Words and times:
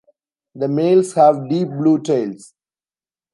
The 0.55 0.67
males 0.67 1.13
have 1.13 1.47
deep 1.47 1.67
blue 1.69 1.99
tails. 1.99 2.55